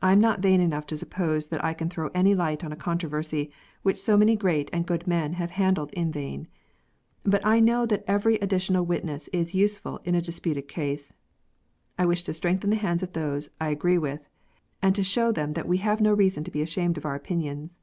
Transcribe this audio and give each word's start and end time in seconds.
I 0.00 0.12
am 0.12 0.18
not 0.18 0.40
vain 0.40 0.62
enough 0.62 0.86
to 0.86 0.96
suppose 0.96 1.48
that 1.48 1.62
I 1.62 1.74
can 1.74 1.90
throw 1.90 2.08
any 2.14 2.34
light 2.34 2.64
on 2.64 2.72
a 2.72 2.82
controversy 2.82 3.50
which 3.82 3.98
so 4.00 4.16
many 4.16 4.34
great 4.34 4.70
and 4.72 4.86
good 4.86 5.06
men 5.06 5.34
have 5.34 5.50
handled 5.50 5.90
in 5.92 6.10
vain. 6.10 6.48
But 7.26 7.44
I 7.44 7.60
know 7.60 7.84
that 7.84 8.02
every 8.06 8.38
addi 8.38 8.56
tional 8.56 8.86
witness 8.86 9.28
is 9.30 9.54
useful 9.54 10.00
in 10.04 10.14
a 10.14 10.22
disputed 10.22 10.68
case. 10.68 11.12
I 11.98 12.06
wish 12.06 12.22
to 12.22 12.32
strengthen 12.32 12.70
the 12.70 12.76
hands 12.76 13.02
of 13.02 13.12
those 13.12 13.50
I 13.60 13.68
agree 13.68 13.98
with, 13.98 14.26
and 14.80 14.94
to 14.94 15.02
show 15.02 15.32
them 15.32 15.52
that 15.52 15.68
we 15.68 15.76
have 15.84 16.00
no 16.00 16.14
reason 16.14 16.44
to 16.44 16.50
be 16.50 16.62
ashamed 16.62 16.96
of 16.96 17.04
our 17.04 17.14
opinions. 17.14 17.76